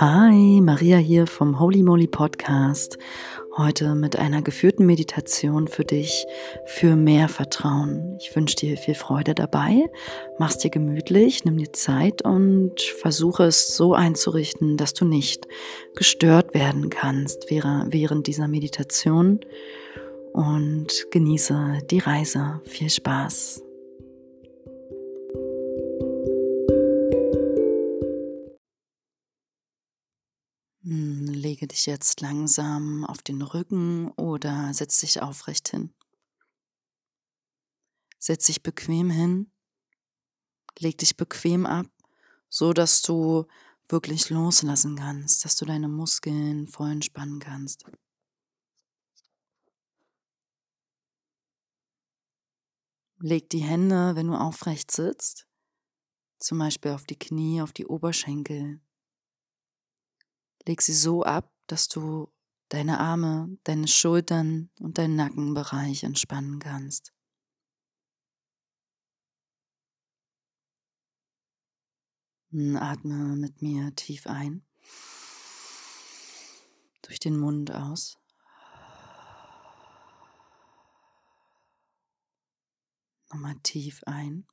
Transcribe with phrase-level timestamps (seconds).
[0.00, 2.96] Hi, Maria hier vom Holy Moly Podcast.
[3.58, 6.24] Heute mit einer geführten Meditation für dich
[6.64, 8.16] für mehr Vertrauen.
[8.18, 9.90] Ich wünsche dir viel Freude dabei.
[10.38, 15.46] Mach's dir gemütlich, nimm dir Zeit und versuche es so einzurichten, dass du nicht
[15.94, 19.40] gestört werden kannst während dieser Meditation
[20.32, 22.62] und genieße die Reise.
[22.64, 23.64] Viel Spaß.
[30.92, 35.94] Lege dich jetzt langsam auf den Rücken oder setz dich aufrecht hin.
[38.18, 39.52] Setz dich bequem hin,
[40.78, 41.86] leg dich bequem ab,
[42.48, 43.46] so dass du
[43.88, 47.84] wirklich loslassen kannst, dass du deine Muskeln voll entspannen kannst.
[53.20, 55.46] Leg die Hände, wenn du aufrecht sitzt,
[56.40, 58.80] zum Beispiel auf die Knie, auf die Oberschenkel,
[60.66, 62.32] Leg sie so ab, dass du
[62.68, 67.12] deine Arme, deine Schultern und deinen Nackenbereich entspannen kannst.
[72.52, 74.66] Atme mit mir tief ein,
[77.02, 78.18] durch den Mund aus.
[83.30, 84.48] Nochmal tief ein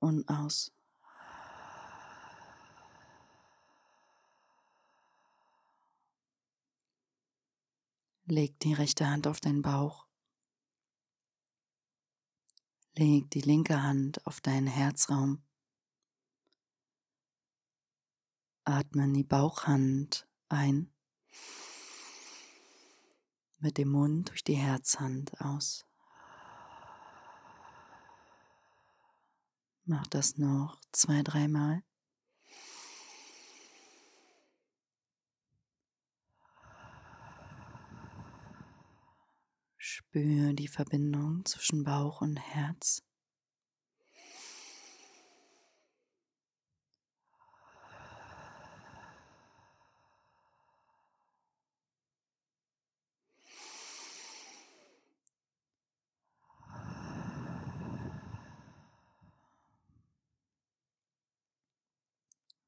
[0.00, 0.72] und aus.
[8.26, 10.06] Leg die rechte Hand auf deinen Bauch.
[12.94, 15.42] Leg die linke Hand auf deinen Herzraum.
[18.64, 20.90] Atme in die Bauchhand ein.
[23.58, 25.84] Mit dem Mund durch die Herzhand aus.
[29.84, 31.82] Mach das noch zwei, dreimal.
[39.96, 43.04] Spür die Verbindung zwischen Bauch und Herz.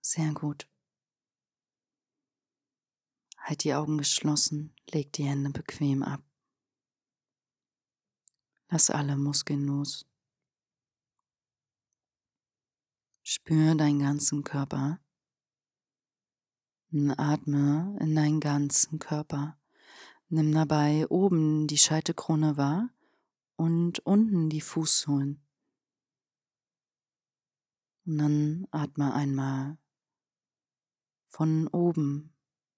[0.00, 0.68] Sehr gut.
[3.38, 6.22] Halt die Augen geschlossen, leg die Hände bequem ab.
[8.68, 10.06] Lass alle Muskeln los.
[13.22, 15.00] Spür deinen ganzen Körper.
[17.16, 19.58] Atme in deinen ganzen Körper.
[20.28, 22.90] Nimm dabei oben die Scheitelkrone wahr
[23.56, 25.40] und unten die Fußsohlen.
[28.06, 29.78] Und dann atme einmal
[31.26, 32.32] von oben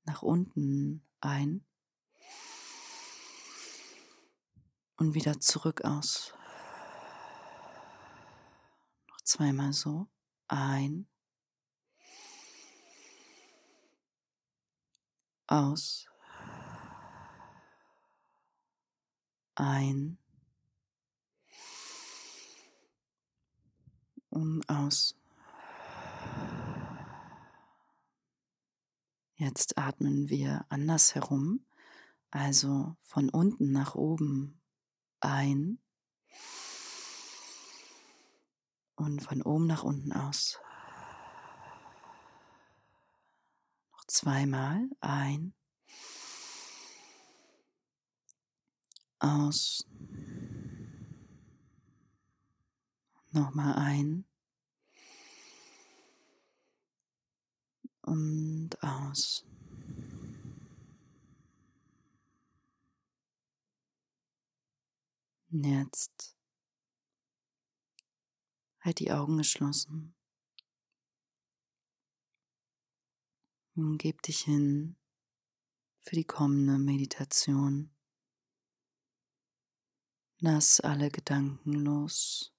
[0.04, 1.64] nach unten ein
[4.98, 6.34] und wieder zurück aus.
[9.08, 10.08] Noch zweimal so.
[10.48, 11.08] Ein.
[15.46, 16.06] Aus.
[19.54, 20.18] Ein.
[24.30, 25.14] Und aus.
[29.36, 31.64] Jetzt atmen wir andersherum,
[32.32, 34.57] also von unten nach oben
[35.20, 35.78] ein
[38.96, 40.58] und von oben nach unten aus.
[43.92, 45.54] Noch zweimal ein,
[49.18, 49.86] aus,
[53.32, 54.24] nochmal ein
[58.02, 59.44] und aus.
[65.64, 66.36] Jetzt
[68.80, 70.14] halt die Augen geschlossen.
[73.74, 74.96] Und gib dich hin
[76.00, 77.94] für die kommende Meditation.
[80.40, 82.54] Lass alle Gedanken los,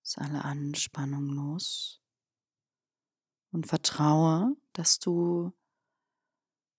[0.00, 2.02] lass alle Anspannung los
[3.50, 5.52] und vertraue, dass du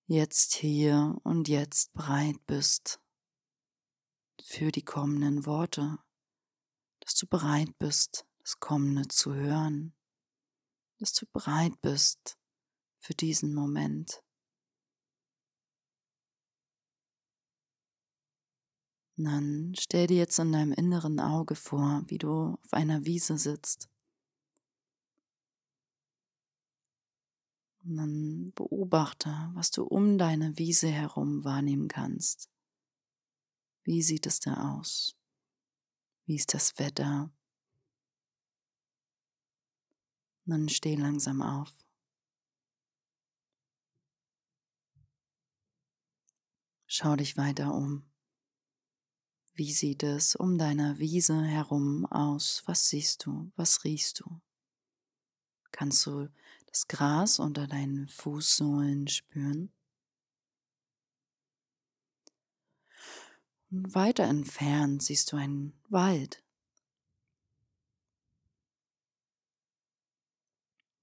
[0.06, 3.01] jetzt hier und jetzt bereit bist
[4.44, 6.00] für die kommenden Worte,
[7.00, 9.94] dass du bereit bist, das Kommende zu hören,
[11.00, 12.38] dass du bereit bist
[13.00, 14.24] für diesen Moment.
[19.18, 23.38] Und dann stell dir jetzt in deinem inneren Auge vor, wie du auf einer Wiese
[23.38, 23.90] sitzt.
[27.84, 32.50] Und dann beobachte, was du um deine Wiese herum wahrnehmen kannst.
[33.84, 35.16] Wie sieht es da aus?
[36.26, 37.32] Wie ist das Wetter?
[40.46, 41.72] Und dann steh langsam auf.
[46.86, 48.04] Schau dich weiter um.
[49.54, 52.64] Wie sieht es um deiner Wiese herum aus?
[52.66, 53.52] Was siehst du?
[53.56, 54.42] Was riechst du?
[55.72, 56.30] Kannst du
[56.68, 59.72] das Gras unter deinen Fußsohlen spüren?
[63.74, 66.44] Weiter entfernt siehst du einen Wald.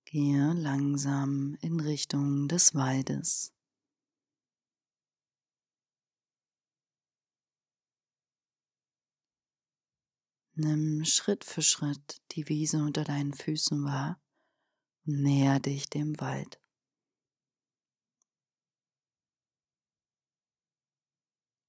[0.04, 3.54] Gehe langsam in Richtung des Waldes.
[10.54, 14.20] Nimm Schritt für Schritt die Wiese unter deinen Füßen wahr
[15.06, 16.60] und näher dich dem Wald.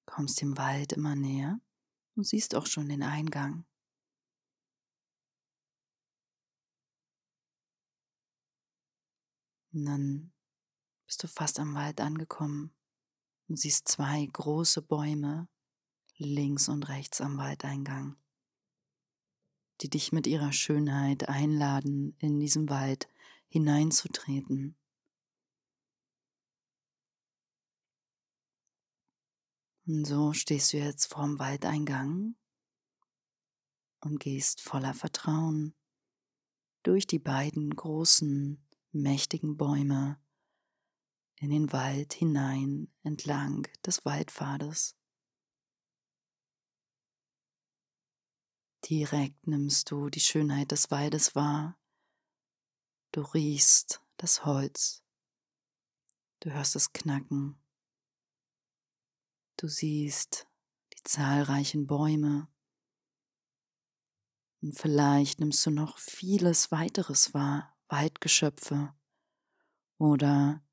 [0.10, 1.60] Kommst dem Wald immer näher
[2.16, 3.66] und siehst auch schon den Eingang.
[9.72, 10.32] Und dann
[11.06, 12.74] bist du fast am Wald angekommen
[13.48, 15.48] und siehst zwei große Bäume
[16.18, 18.18] links und rechts am Waldeingang
[19.82, 23.08] die dich mit ihrer Schönheit einladen, in diesen Wald
[23.48, 24.76] hineinzutreten.
[29.90, 32.36] Und so stehst du jetzt vorm Waldeingang
[34.02, 35.74] und gehst voller Vertrauen
[36.84, 40.22] durch die beiden großen, mächtigen Bäume
[41.38, 44.96] in den Wald hinein entlang des Waldpfades.
[48.88, 51.80] Direkt nimmst du die Schönheit des Waldes wahr.
[53.12, 55.04] Du riechst das Holz.
[56.42, 57.59] Du hörst es knacken.
[59.60, 60.48] Du siehst
[60.94, 62.48] die zahlreichen Bäume.
[64.62, 68.94] Und vielleicht nimmst du noch vieles weiteres wahr, Waldgeschöpfe
[69.98, 70.64] oder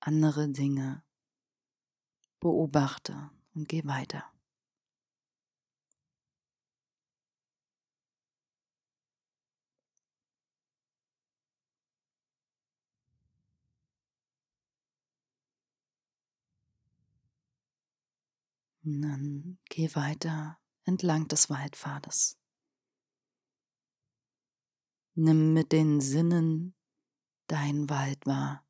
[0.00, 1.04] andere Dinge.
[2.40, 4.24] Beobachte und geh weiter.
[19.02, 22.38] Dann geh weiter entlang des Waldpfades.
[25.14, 26.74] Nimm mit den Sinnen
[27.48, 28.64] dein Wald wahr.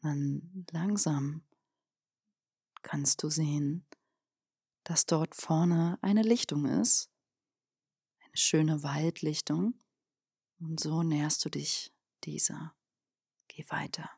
[0.00, 1.42] Dann langsam
[2.82, 3.86] kannst du sehen,
[4.84, 7.10] dass dort vorne eine Lichtung ist,
[8.20, 9.74] eine schöne Waldlichtung,
[10.58, 11.92] und so näherst du dich
[12.24, 12.74] dieser.
[13.48, 14.08] Geh weiter.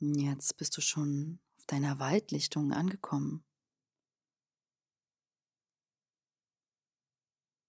[0.00, 3.44] Jetzt bist du schon auf deiner Waldlichtung angekommen.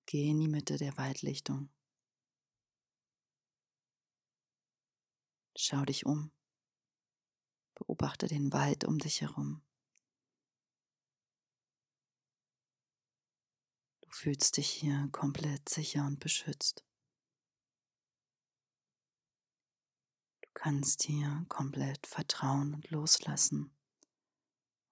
[0.06, 1.70] Geh in die Mitte der Waldlichtung.
[5.58, 6.32] Schau dich um.
[7.74, 9.64] Beobachte den Wald um dich herum.
[14.02, 16.89] Du fühlst dich hier komplett sicher und beschützt.
[20.60, 23.74] Kannst hier komplett vertrauen und loslassen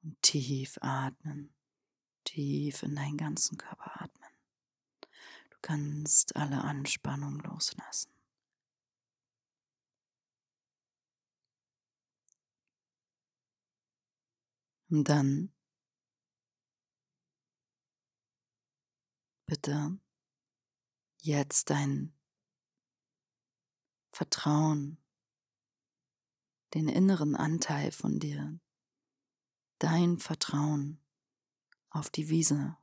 [0.02, 1.54] und tief atmen,
[2.24, 4.30] tief in deinen ganzen Körper atmen.
[5.02, 8.14] Du kannst alle Anspannung loslassen.
[14.90, 15.52] Und dann
[19.46, 20.00] bitte
[21.18, 22.14] jetzt dein
[24.12, 24.98] Vertrauen
[26.74, 28.60] den inneren Anteil von dir,
[29.80, 31.02] dein Vertrauen
[31.90, 32.78] auf die Wiese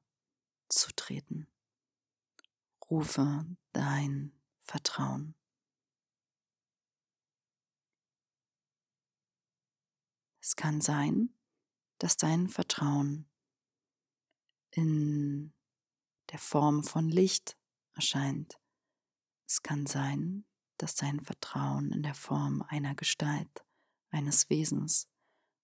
[0.68, 1.48] zu treten.
[2.90, 5.34] Rufe dein Vertrauen.
[10.40, 11.34] Es kann sein,
[11.98, 13.28] dass dein Vertrauen
[14.70, 15.54] in
[16.30, 17.56] der Form von Licht
[17.94, 18.60] erscheint.
[19.46, 20.44] Es kann sein,
[20.76, 23.64] dass dein Vertrauen in der Form einer Gestalt
[24.14, 25.08] eines Wesens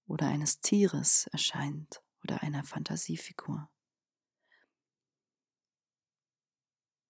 [0.06, 3.70] oder eines Tieres erscheint oder einer Fantasiefigur.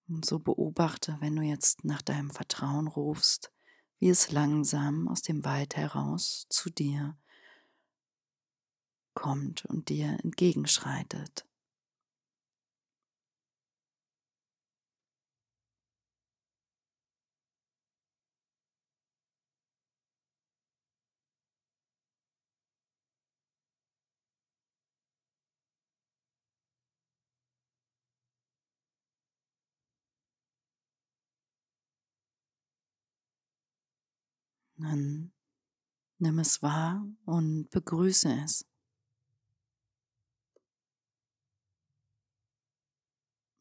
[0.07, 3.51] Und so beobachte, wenn du jetzt nach deinem Vertrauen rufst,
[3.99, 7.17] wie es langsam aus dem Wald heraus zu dir
[9.13, 11.47] kommt und dir entgegenschreitet.
[34.81, 35.31] Dann
[36.17, 38.65] nimm es wahr und begrüße es.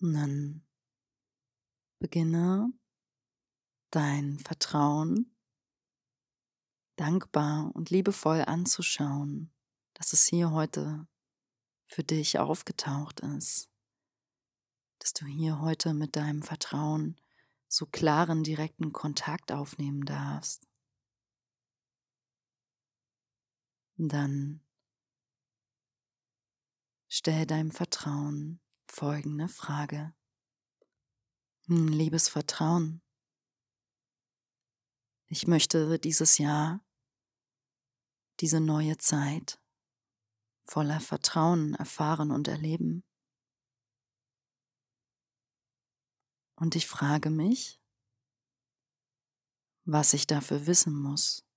[0.01, 0.67] Und dann
[1.99, 2.73] beginne
[3.91, 5.37] dein Vertrauen
[6.97, 9.53] dankbar und liebevoll anzuschauen,
[9.95, 11.07] dass es hier heute
[11.87, 13.69] für dich aufgetaucht ist,
[15.01, 17.21] dass du hier heute mit deinem Vertrauen
[17.69, 20.70] so klaren, direkten Kontakt aufnehmen darfst.
[24.09, 24.65] Dann
[27.09, 30.15] stell deinem Vertrauen folgende Frage.
[31.67, 33.03] Hm, liebes Vertrauen,
[35.33, 36.85] ich möchte dieses Jahr,
[38.41, 39.61] diese neue Zeit
[40.65, 43.05] voller Vertrauen erfahren und erleben.
[46.57, 47.81] Und ich frage mich,
[49.85, 51.50] was ich dafür wissen muss.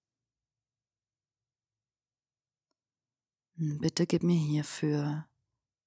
[3.56, 5.28] Bitte gib mir hierfür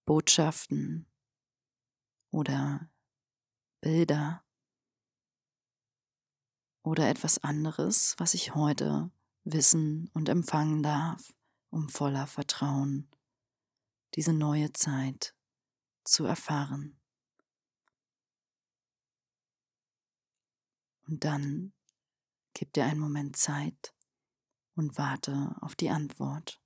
[0.04, 1.10] Botschaften
[2.30, 2.88] oder
[3.80, 4.44] Bilder
[6.82, 9.10] oder etwas anderes, was ich heute
[9.42, 11.34] wissen und empfangen darf,
[11.70, 13.10] um voller Vertrauen
[14.14, 15.34] diese neue Zeit
[16.04, 17.00] zu erfahren.
[21.08, 21.72] Und dann
[22.54, 23.92] gib dir einen Moment Zeit
[24.76, 26.60] und warte auf die Antwort.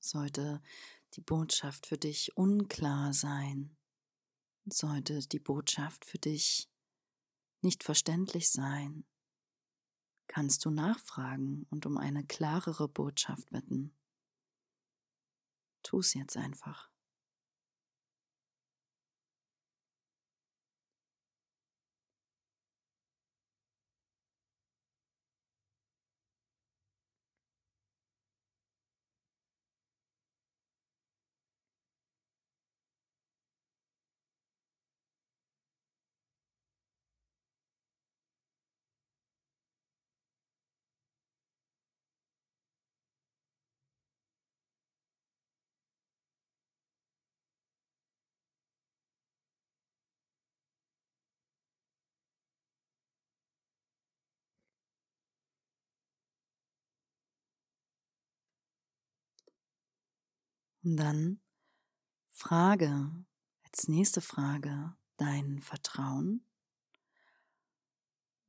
[0.00, 0.62] Sollte
[1.14, 3.76] die Botschaft für dich unklar sein,
[4.66, 6.68] sollte die Botschaft für dich
[7.60, 9.04] nicht verständlich sein,
[10.26, 13.94] kannst du nachfragen und um eine klarere Botschaft bitten.
[15.82, 16.93] Tu es jetzt einfach.
[60.84, 61.40] Und dann
[62.28, 63.10] frage
[63.62, 66.46] als nächste Frage dein Vertrauen.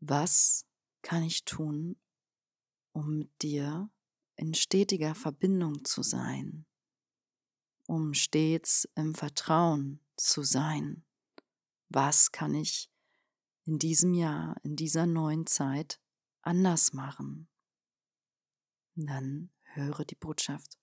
[0.02, 0.66] Was
[1.02, 1.96] kann ich tun,
[2.92, 3.90] um mit dir
[4.36, 6.66] in stetiger Verbindung zu sein,
[7.88, 11.06] um stets im Vertrauen zu sein?
[11.88, 12.92] Was kann ich
[13.64, 16.02] in diesem Jahr, in dieser neuen Zeit
[16.42, 17.48] anders machen?
[18.98, 20.78] Und dann höre die Botschaft.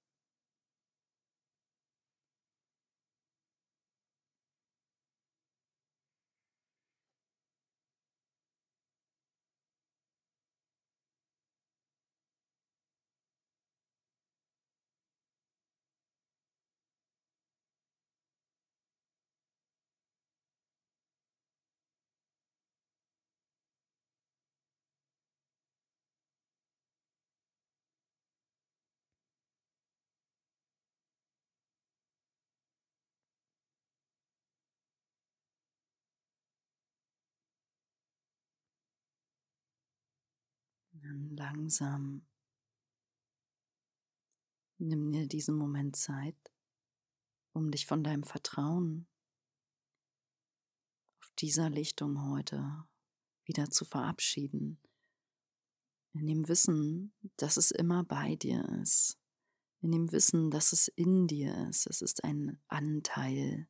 [41.03, 42.25] Dann langsam
[44.79, 46.37] nimm dir diesen Moment Zeit,
[47.53, 49.09] um dich von deinem Vertrauen
[51.19, 52.85] auf dieser Lichtung heute
[53.45, 54.81] wieder zu verabschieden.
[56.13, 59.19] In dem Wissen, dass es immer bei dir ist.
[59.81, 61.87] In dem Wissen, dass es in dir ist.
[61.87, 63.69] Es ist ein Anteil,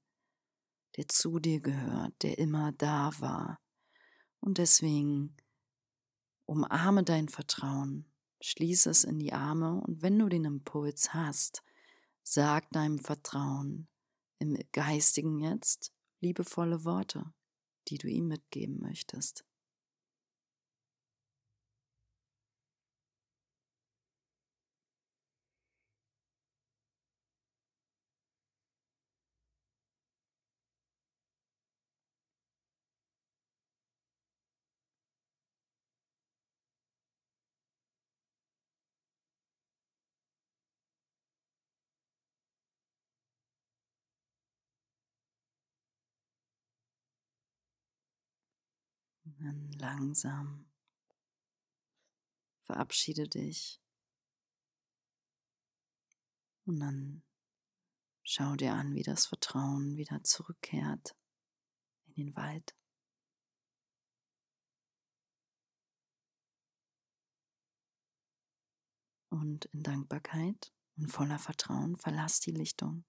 [0.96, 3.58] der zu dir gehört, der immer da war.
[4.40, 5.36] Und deswegen
[6.52, 8.04] umarme dein Vertrauen,
[8.42, 11.62] schließe es in die Arme und wenn du den Impuls hast,
[12.23, 13.88] sag deinem Vertrauen
[14.38, 17.32] im geistigen Jetzt liebevolle Worte,
[17.88, 19.47] die du ihm mitgeben möchtest.
[49.42, 50.70] Dann langsam
[52.62, 53.82] verabschiede dich
[56.64, 57.22] und dann
[58.22, 61.16] schau dir an, wie das Vertrauen wieder zurückkehrt
[62.06, 62.76] in den Wald.
[69.28, 73.04] Und in Dankbarkeit und voller Vertrauen verlass die Lichtung.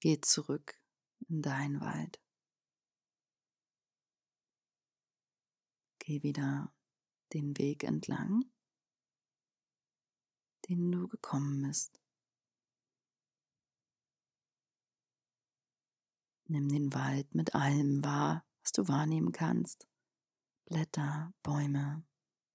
[0.00, 0.80] Geh zurück
[1.28, 2.21] in deinen Wald.
[6.04, 6.74] Geh wieder
[7.32, 8.44] den Weg entlang,
[10.68, 12.00] den du gekommen bist.
[16.48, 19.86] Nimm den Wald mit allem wahr, was du wahrnehmen kannst.
[20.64, 22.02] Blätter, Bäume,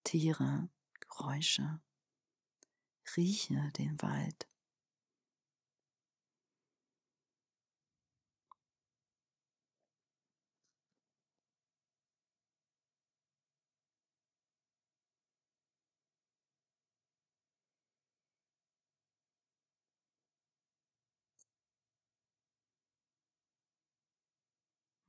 [0.04, 0.69] Tiere,
[1.00, 1.80] Geräusche.
[3.15, 4.50] Rieche den Wald.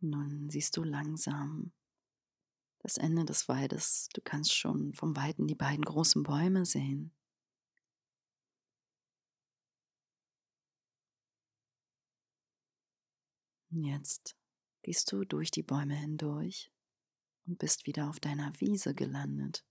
[0.00, 1.72] Nun siehst du langsam
[2.78, 4.08] das Ende des Waldes.
[4.14, 7.12] Du kannst schon vom Weiten die beiden großen Bäume sehen.
[13.70, 14.36] Jetzt
[14.82, 16.72] gehst du durch die Bäume hindurch
[17.46, 19.64] und bist wieder auf deiner Wiese gelandet.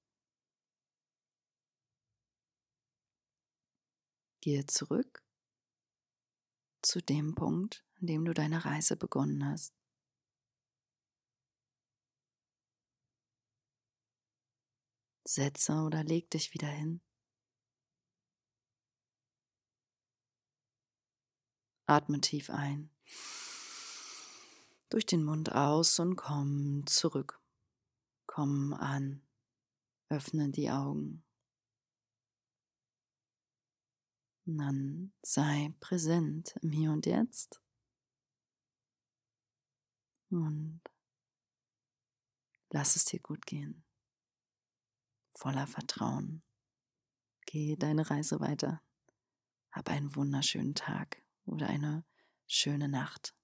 [4.41, 5.23] Gehe zurück
[6.81, 9.76] zu dem Punkt, an dem du deine Reise begonnen hast.
[15.27, 17.01] Setze oder leg dich wieder hin.
[21.85, 22.89] Atme tief ein.
[24.89, 27.41] Durch den Mund aus und komm zurück.
[28.25, 29.21] Komm an.
[30.09, 31.25] Öffne die Augen.
[34.45, 37.61] Und dann sei präsent im Hier und Jetzt.
[40.29, 40.81] Und
[42.69, 43.86] lass es dir gut gehen
[45.37, 46.41] voller Vertrauen.
[47.45, 48.81] Geh deine Reise weiter.
[49.71, 52.03] Hab einen wunderschönen Tag oder eine
[52.47, 53.35] schöne Nacht.